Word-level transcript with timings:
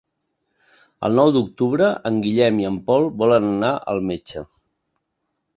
El 1.09 1.13
nou 1.19 1.33
d'octubre 1.35 1.91
en 2.11 2.17
Guillem 2.25 2.63
i 2.63 2.67
en 2.71 2.81
Pol 2.89 3.05
volen 3.23 3.49
anar 3.53 3.73
al 3.95 4.05
metge. 4.11 4.47